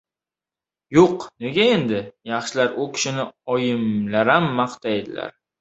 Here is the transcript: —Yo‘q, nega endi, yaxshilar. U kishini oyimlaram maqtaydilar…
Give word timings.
—Yo‘q, 0.97 1.27
nega 1.47 1.67
endi, 1.75 2.01
yaxshilar. 2.31 2.73
U 2.85 2.89
kishini 2.97 3.29
oyimlaram 3.57 4.53
maqtaydilar… 4.63 5.41